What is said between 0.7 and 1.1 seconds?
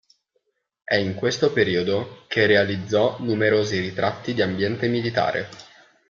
È